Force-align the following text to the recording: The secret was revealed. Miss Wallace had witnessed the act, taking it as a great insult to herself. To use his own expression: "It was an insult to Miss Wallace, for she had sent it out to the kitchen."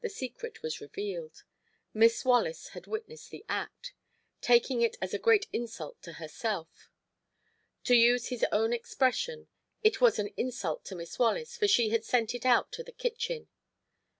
The 0.00 0.08
secret 0.08 0.60
was 0.64 0.80
revealed. 0.80 1.44
Miss 1.94 2.24
Wallace 2.24 2.70
had 2.70 2.88
witnessed 2.88 3.30
the 3.30 3.44
act, 3.48 3.92
taking 4.40 4.82
it 4.82 4.96
as 5.00 5.14
a 5.14 5.20
great 5.20 5.46
insult 5.52 6.02
to 6.02 6.14
herself. 6.14 6.90
To 7.84 7.94
use 7.94 8.26
his 8.26 8.44
own 8.50 8.72
expression: 8.72 9.46
"It 9.84 10.00
was 10.00 10.18
an 10.18 10.34
insult 10.36 10.84
to 10.86 10.96
Miss 10.96 11.16
Wallace, 11.16 11.56
for 11.56 11.68
she 11.68 11.90
had 11.90 12.04
sent 12.04 12.34
it 12.34 12.44
out 12.44 12.72
to 12.72 12.82
the 12.82 12.90
kitchen." 12.90 13.46